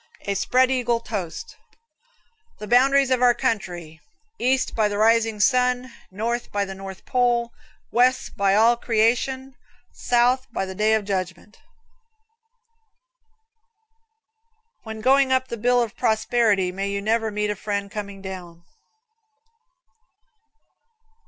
[0.21, 1.57] A Spreadeagle Toast.
[2.57, 4.01] The boundaries of our country:
[4.39, 7.51] East, by the rising sun; north, by the north pole;
[7.91, 9.53] west by all creation; and
[9.91, 11.59] south, by the day of judgment.
[14.81, 18.63] When going up the bill of prosperity may you never meet a friend coming down.